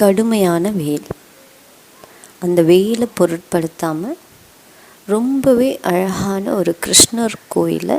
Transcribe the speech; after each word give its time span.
கடுமையான 0.00 0.70
வெயில். 0.78 1.10
அந்த 2.44 2.60
வெயிலை 2.70 3.06
பொருட்படுத்தாமல் 3.18 4.18
ரொம்பவே 5.14 5.68
அழகான 5.90 6.44
ஒரு 6.58 6.72
கிருஷ்ணர் 6.84 7.36
கோயிலை 7.54 7.96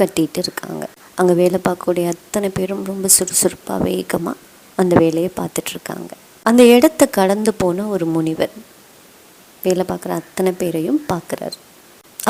கட்டிகிட்டு 0.00 0.40
இருக்காங்க. 0.44 0.84
அங்கே 1.18 1.34
வேலை 1.42 1.58
பார்க்கக்கூடிய 1.66 2.06
அத்தனை 2.14 2.48
பேரும் 2.56 2.82
ரொம்ப 2.90 3.08
சுறுசுறுப்பாக 3.16 3.78
வேகமாக 3.88 4.42
அந்த 4.78 4.94
வேலையை 5.02 5.30
பார்த்துட்ருக்காங்க 5.40 6.10
அந்த 6.48 6.62
இடத்த 6.76 7.02
கடந்து 7.18 7.52
போன 7.62 7.86
ஒரு 7.94 8.06
முனிவர் 8.16 8.54
வேலை 9.62 9.84
பார்க்குற 9.88 10.12
அத்தனை 10.22 10.50
பேரையும் 10.62 11.00
பார்க்குறாரு. 11.12 11.56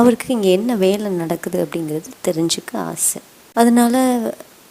அவருக்கு 0.00 0.29
இங்கே 0.34 0.50
என்ன 0.59 0.77
வேலை 0.87 1.11
நடக்குது 1.23 1.59
அப்படிங்கிறது 1.64 2.11
தெரிஞ்சுக்க 2.29 2.73
ஆசை. 2.91 3.21
அதனால் 3.57 4.00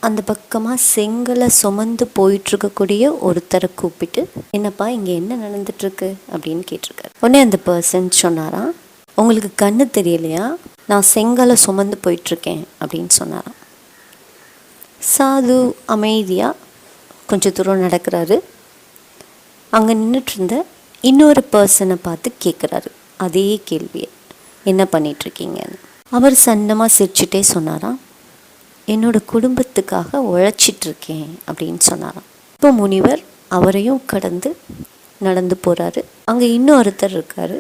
அந்த 0.08 0.22
பக்கமாக 0.22 0.78
செங்கலை 0.96 1.48
சுமந்து 1.62 2.06
போயிட்டுருக்கக்கூடிய 2.18 3.04
ஒருத்தரை 3.28 3.70
கூப்பிட்டு 3.76 4.22
என்னப்பா 4.58 4.86
இங்கே 4.90 5.14
என்ன 5.16 5.36
நடந்துட்டுருக்கு? 5.44 6.10
அப்படின்னு 6.34 6.64
கேட்டிருக்காரு. 6.72 7.12
உடனே 7.20 7.40
அந்த 7.46 7.58
பர்சன் 7.66 8.10
சொன்னாராம் 8.10 8.74
உங்களுக்கு 9.16 9.52
கண்ணு 9.62 9.86
தெரியலையா? 9.98 10.46
நான் 10.88 11.08
செங்கலை 11.14 11.54
சுமந்து 11.66 11.98
போயிட்டுருக்கேன் 12.04 12.64
அப்படின்னு 12.82 13.14
சொன்னாராம். 13.20 13.58
சாது 15.12 15.58
அமைதியாக 15.86 16.62
கொஞ்சம் 17.26 17.54
தூரம் 17.54 17.82
நடக்கிறாரு. 17.82 18.38
அங்கே 19.70 19.94
நின்றுட்டு 19.94 20.34
இருந்த 20.36 20.58
இன்னொரு 21.02 21.44
பர்சனை 21.52 21.98
பார்த்து 22.02 22.32
கேட்குறாரு 22.44 22.92
அதே 23.18 23.48
கேள்வியை. 23.66 24.10
என்ன 24.64 24.84
பண்ணிகிட்ருக்கீங்கன்னு 24.92 25.80
அவர் 26.10 26.36
சன்னமாக 26.46 26.96
சிரிச்சுட்டே 26.98 27.40
சொன்னாராம் 27.40 28.00
என்னோட 28.88 29.18
குடும்பத்துக்காக 29.34 30.20
உழைச்சிட்ருக்கேன் 30.32 31.32
அப்படின்னு 31.48 31.82
சொன்னாராம். 31.92 32.28
இப்போ 32.58 32.72
முனிவர் 32.82 33.22
அவரையும் 33.58 34.02
கடந்து 34.14 34.50
நடந்து 35.22 35.56
போகிறாரு 35.66 36.02
அங்கே 36.32 36.48
இன்னொருத்தர் 36.58 37.16
இருக்காரு. 37.18 37.58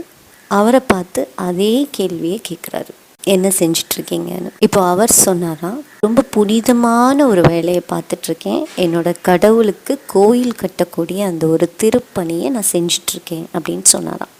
அவரை 0.52 0.81
பார்த்து 0.94 1.22
அதே 1.47 1.73
கேள்வியை 1.97 2.38
கேட்குறாரு 2.50 2.94
என்ன 3.33 3.47
செஞ்சிட்ருக்கீங்கன்னு 3.59 4.50
இப்போ 4.66 4.80
அவர் 4.91 5.13
சொன்னாராம் 5.25 5.80
ரொம்ப 6.05 6.23
புனிதமான 6.35 7.28
ஒரு 7.31 7.41
வேலையை 7.52 7.81
பார்த்துட்ருக்கேன் 7.94 8.61
என்னோட 8.83 9.11
கடவுளுக்கு 9.30 9.94
கோயில் 10.13 10.59
கட்டக்கூடிய 10.61 11.19
அந்த 11.31 11.45
ஒரு 11.53 11.67
திருப்பணியை 11.83 12.50
நான் 12.55 12.72
செஞ்சிட்ருக்கேன் 12.73 13.45
அப்படின்னு 13.55 13.88
சொன்னாராம். 13.95 14.33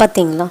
பார்த்தீங்களா 0.00 0.46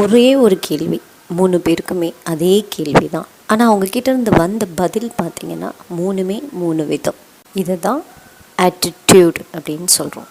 ஒரே 0.00 0.28
ஒரு 0.44 0.58
கேள்வி 0.68 1.00
மூணு 1.38 1.58
பேருக்குமே 1.66 2.10
அதே 2.32 2.54
கேள்வி 2.74 3.06
தான் 3.08 3.28
ஆனால் 3.52 3.68
அவங்கக்கிட்ட 3.70 4.08
இருந்து 4.12 4.32
வந்த 4.42 4.64
பதில் 4.80 5.10
பார்த்தீங்கன்னா 5.20 5.70
மூணுமே 5.98 6.38
மூணு 6.62 6.82
விதம். 6.92 7.18
இதை 7.60 7.76
தான் 7.86 8.00
ஆட்டிடியூட் 8.64 9.38
அப்படின்னு 9.56 9.90
சொல்கிறோம் 9.98 10.30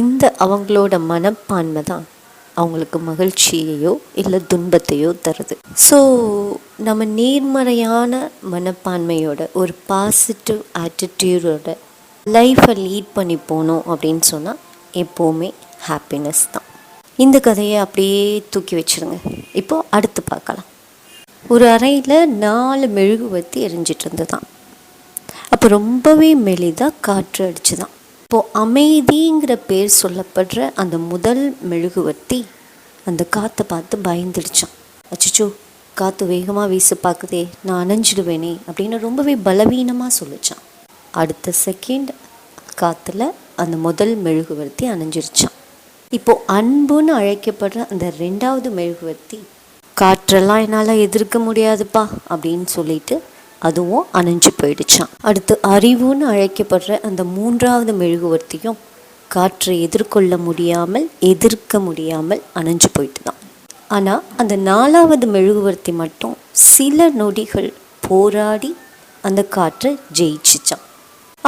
இந்த 0.00 0.24
அவங்களோட 0.44 0.94
மனப்பான்மை 1.10 1.82
தான் 1.90 2.04
அவங்களுக்கு 2.60 2.98
மகிழ்ச்சியையோ 3.08 3.92
இல்லை 4.20 4.38
துன்பத்தையோ 4.52 5.10
தருது. 5.26 5.54
ஸோ 5.86 5.98
நம்ம 6.86 7.06
நேர்மறையான 7.18 8.12
மனப்பான்மையோட 8.52 9.40
ஒரு 9.60 9.74
பாசிட்டிவ் 9.90 10.60
ஆட்டிடியூடோட 10.84 11.74
லைஃப்பை 12.36 12.74
லீட் 12.86 13.10
பண்ணி 13.18 13.36
போனோம் 13.50 13.84
அப்படின்னு 13.92 14.24
சொன்னால் 14.32 14.62
எப்போவுமே 15.02 15.50
ஹாப்பினஸ் 15.88 16.44
தான். 16.54 16.66
இந்த 17.24 17.36
கதையை 17.48 17.76
அப்படியே 17.84 18.24
தூக்கி 18.54 18.74
வச்சுருங்க. 18.78 19.18
இப்போது 19.60 19.86
அடுத்து 19.98 20.22
பார்க்கலாம். 20.32 20.68
ஒரு 21.50 21.64
அறையில் 21.70 22.30
நாலு 22.36 22.86
மெழுகுவத்தி 22.86 23.58
எரிஞ்சிட்டு 23.66 24.04
இருந்ததான் 24.04 24.46
அப்போ 25.50 25.66
ரொம்பவே 25.68 26.30
மெலிதாக 26.34 26.92
காற்று 27.00 27.42
அடிச்சுதான். 27.46 27.92
இப்போது 28.22 28.48
அமைதிங்கிற 28.54 29.54
பேர் 29.66 29.90
சொல்லப்படுற 30.02 30.68
அந்த 30.74 30.98
முதல் 30.98 31.42
மெழுகுவர்த்தி 31.70 32.40
அந்த 33.06 33.24
காற்றை 33.30 33.66
பார்த்து 33.68 33.96
பயந்துடுச்சான் 34.04 34.74
அச்சுச்சோ 35.12 35.46
காற்று 35.94 36.26
வேகமாக 36.26 36.66
வீச 36.68 36.96
பார்க்குதே 37.02 37.48
நான் 37.62 37.82
அணைஞ்சிடுவேனே 37.84 38.52
அப்படின்னு 38.68 38.98
ரொம்பவே 38.98 39.36
பலவீனமாக 39.36 40.16
சொல்லிச்சான் 40.20 40.64
அடுத்த 41.14 41.52
செகண்ட் 41.64 42.10
காற்றுல 42.80 43.28
அந்த 43.56 43.76
முதல் 43.76 44.14
மெழுகுவர்த்தி 44.16 44.86
அணைஞ்சிருச்சான் 44.86 45.54
இப்போது 46.12 46.42
அன்புன்னு 46.52 47.12
அழைக்கப்படுற 47.12 47.86
அந்த 47.90 48.08
ரெண்டாவது 48.18 48.70
மெழுகுவர்த்தி 48.70 49.38
காற்றெல்லாம் 50.00 50.62
என்னால் 50.64 51.00
எதிர்க்க 51.04 51.36
முடியாதுப்பா 51.38 52.02
அப்படின்னு 52.32 52.66
சொல்லிட்டு 52.74 53.14
அதுவும் 53.58 54.06
அணைஞ்சு 54.18 54.50
போயிடுச்சான். 54.60 55.12
அடுத்து 55.28 55.54
அறிவுன்னு 55.74 56.24
அழைக்கப்படுற 56.32 56.98
அந்த 57.08 57.24
மூன்றாவது 57.36 57.92
மெழுகுவர்த்தியும் 57.92 58.78
காற்றை 59.30 59.76
எதிர்கொள்ள 59.86 60.36
முடியாமல் 60.36 61.06
எதிர்க்க 61.30 61.78
முடியாமல் 61.86 62.42
அணைஞ்சு 62.58 62.90
போயிட்டு 62.92 63.22
தான் 63.22 63.40
ஆனால் 63.96 64.22
அந்த 64.36 64.54
நாலாவது 64.68 65.26
மெழுகுவர்த்தி 65.26 65.92
மட்டும் 66.02 66.36
சில 66.66 67.08
நொடிகள் 67.20 67.70
போராடி 68.08 68.70
அந்த 69.20 69.40
காற்றை 69.56 69.92
ஜெயிச்சிச்சான். 70.18 70.84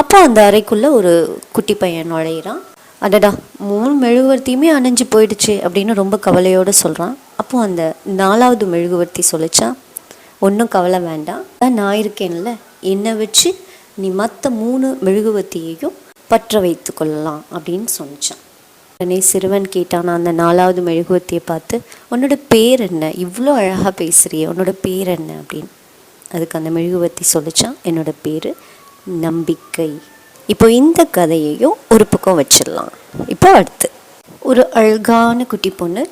அப்போ 0.00 0.18
அந்த 0.26 0.40
அறைக்குள்ளே 0.50 0.90
ஒரு 0.98 1.12
குட்டி 1.52 1.74
பையன் 1.74 2.12
நுழையிறான். 2.12 2.60
அடடா 3.06 3.30
மூணு 3.70 3.92
மெழுகுவர்த்தியுமே 4.04 4.68
அணைஞ்சு 4.78 5.04
போயிடுச்சு 5.14 5.54
அப்படின்னு 5.64 6.00
ரொம்ப 6.02 6.16
கவலையோடு 6.26 6.72
சொல்கிறான் 6.84 7.16
அப்போது 7.48 7.66
அந்த 7.68 7.84
நாலாவது 8.04 8.66
மெழுகுவர்த்தி 8.66 9.22
சொல்லிச்சா 9.30 9.66
ஒன்றும் 10.38 10.68
கவலை 10.68 10.98
வேண்டாம். 11.00 11.44
நான் 11.76 11.96
இருக்கேன்ல. 12.00 12.50
என்னை 12.80 13.12
வச்சு 13.14 13.50
நீ 13.94 14.08
மற்ற 14.10 14.50
மூணு 14.50 14.98
மெழுகுவர்த்தியையும் 15.06 15.94
பற்ற 16.26 16.60
வைத்து 16.60 16.94
கொள்ளலாம் 16.94 17.44
அப்படின்னு 17.56 17.88
சொன்னிச்சான். 17.98 18.42
உடனே 19.00 19.20
சிறுவன் 19.20 19.68
கேட்டான் 19.68 20.10
அந்த 20.16 20.32
நாலாவது 20.32 20.82
மெழுகுவர்த்தியை 20.82 21.40
பார்த்து 21.44 21.80
உன்னோட 22.10 22.38
பேர் 22.48 22.80
என்ன? 22.80 23.10
இவ்வளோ 23.24 23.54
அழகாக 23.62 23.92
பேசுகிறிய 24.02 24.50
உன்னோட 24.52 24.74
பேர் 24.80 25.06
என்ன? 25.06 25.30
அப்படின்னு. 25.42 25.72
அதுக்கு 26.32 26.58
அந்த 26.58 26.70
மெழுகுவர்த்தி 26.70 27.26
சொல்லிச்சான் 27.34 27.76
என்னோட 27.84 28.12
பேர் 28.22 28.50
நம்பிக்கை. 29.06 29.90
இப்போ 30.46 30.72
இந்த 30.72 31.04
கதையையும் 31.04 31.76
ஒரு 31.88 32.06
பக்கம் 32.06 32.40
வச்சிடலாம். 32.40 32.92
இப்போ 33.26 33.50
அடுத்து. 33.52 33.90
ஒரு 34.40 34.70
அழகான 34.70 35.44
குட்டி 35.44 35.70
பொண்ணு 35.70 36.02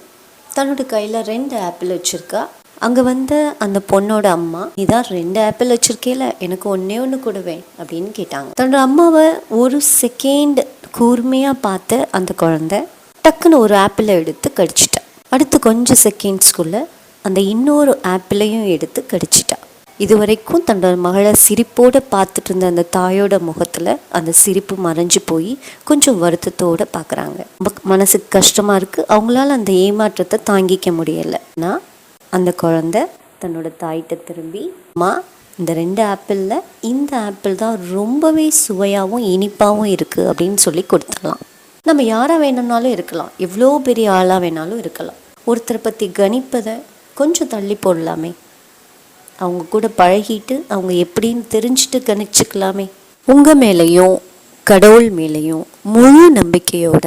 தன்னோட 0.57 0.83
கையில் 0.93 1.19
ரெண்டு 1.33 1.55
ஆப்பிள் 1.69 1.91
வச்சுருக்கா. 1.95 2.43
அங்கே 2.87 3.03
வந்த 3.09 3.35
அந்த 3.65 3.79
பொண்ணோட 3.91 4.27
அம்மா 4.39 4.63
இதான் 4.83 5.07
ரெண்டு 5.17 5.39
ஆப்பிள் 5.49 5.73
வச்சுருக்கேல 5.75 6.25
எனக்கு 6.47 6.67
ஒன்றே 6.75 6.97
ஒன்று 7.05 7.19
கொடுவேன் 7.27 7.63
அப்படின்னு 7.81 8.11
கேட்டாங்க. 8.19 8.51
தன்னோட 8.61 8.81
அம்மாவை 8.89 9.27
ஒரு 9.61 9.79
செகண்ட் 10.01 10.61
கூர்மையாக 10.99 11.63
பார்த்து 11.67 11.97
அந்த 12.19 12.33
குழந்தை 12.43 12.81
டக்குன்னு 13.25 13.63
ஒரு 13.67 13.75
ஆப்பிளை 13.85 14.15
எடுத்து 14.23 14.51
கடிச்சிட்டா. 14.59 15.03
அடுத்து 15.37 15.57
கொஞ்சம் 15.69 16.03
செகண்ட்ஸ்குள்ளே 16.07 16.83
அந்த 17.25 17.41
இன்னொரு 17.53 17.95
ஆப்பிளையும் 18.15 18.67
எடுத்து 18.75 19.01
கடிச்சிட்டா. 19.13 19.57
இது 20.05 20.15
வரைக்கும் 20.21 20.65
தன்னோட 20.69 20.97
மகளை 21.05 21.31
சிரிப்போடு 21.45 21.99
பார்த்துட்டு 22.15 22.49
இருந்த 22.51 22.67
அந்த 22.73 22.83
தாயோட 22.97 23.35
முகத்தில் 23.49 23.91
அந்த 24.19 24.31
சிரிப்பு 24.41 24.75
மறைஞ்சு 24.87 25.21
போய் 25.31 25.53
கொஞ்சம் 25.89 26.19
வருத்தத்தோடு 26.23 26.85
பார்க்குறாங்க 26.97 27.39
ரொம்ப 27.59 27.73
மனசுக்கு 27.93 28.29
கஷ்டமாக 28.37 28.81
இருக்குது 28.81 29.09
அவங்களால 29.15 29.57
அந்த 29.59 29.73
ஏமாற்றத்தை 29.87 30.39
தாங்கிக்க 30.51 30.91
முடியலை. 30.99 31.41
நான் 31.65 31.83
அந்த 32.37 32.53
குழந்த 32.63 33.07
தன்னோட 33.43 33.69
தாயிட்ட 33.83 34.21
திரும்பி 34.29 34.63
அம்மா 34.95 35.11
இந்த 35.61 35.73
ரெண்டு 35.83 36.03
ஆப்பிளில் 36.13 36.65
இந்த 36.93 37.13
ஆப்பிள் 37.29 37.61
தான் 37.65 37.77
ரொம்பவே 37.97 38.47
சுவையாகவும் 38.65 39.27
இனிப்பாகவும் 39.35 39.93
இருக்குது 39.97 40.29
அப்படின்னு 40.31 40.61
சொல்லி 40.67 40.85
கொடுத்துடலாம். 40.93 41.43
நம்ம 41.89 42.03
யாராக 42.15 42.43
வேணும்னாலும் 42.45 42.95
இருக்கலாம். 42.97 43.31
எவ்வளோ 43.47 43.69
பெரிய 43.89 44.09
ஆளாக 44.19 44.41
வேணாலும் 44.45 44.83
இருக்கலாம். 44.85 45.21
ஒருத்தரை 45.51 45.81
பற்றி 45.83 46.07
கணிப்பதை 46.19 46.75
கொஞ்சம் 47.21 47.51
தள்ளி 47.55 47.77
போடலாமே. 47.87 48.33
அவங்க 49.39 49.63
கூட 49.75 49.87
பழகிட்டு 49.99 50.55
அவங்க 50.69 50.93
எப்படின்னு 51.05 51.45
தெரிஞ்சுட்டு 51.55 51.99
கணிச்சுக்கலாமே. 52.09 52.87
உங்கள் 53.25 53.59
மேலேயும் 53.59 54.17
கடவுள் 54.67 55.09
மேலேயும் 55.19 55.65
முழு 55.95 56.25
நம்பிக்கையோட 56.39 57.07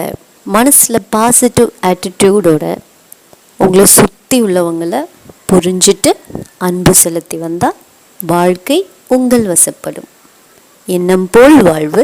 மனசில் 0.56 1.08
பாசிட்டிவ் 1.16 1.72
ஆட்டிடியூடோட 1.90 2.66
உங்களை 3.64 3.86
சுற்றி 3.86 4.38
உள்ளவங்களை 4.42 5.02
புரிஞ்சிட்டு 5.52 6.12
அன்பு 6.68 6.94
செலுத்தி 6.94 7.38
வந்தால் 7.38 7.78
வாழ்க்கை 8.20 8.78
உங்கள் 9.16 9.46
வசப்படும். 9.54 10.10
எண்ணம் 10.88 11.28
போல் 11.32 11.58
வாழ்வு 11.70 12.04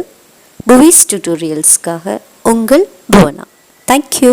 புவிஸ் 0.67 1.05
டியூட்டோரியல்ஸ்க்காக 1.09 2.17
உங்கள் 2.51 2.85
புவனா. 3.13 3.45
தேங்க்யூ 3.87 4.31